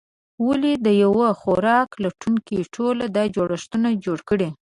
ولې 0.47 0.71
یوه 1.03 1.27
خوراک 1.41 1.89
لټونکې 2.03 2.57
ټولنه 2.73 3.05
دا 3.15 3.23
جوړښتونه 3.35 3.89
جوړ 4.05 4.19
کړي؟ 4.29 4.49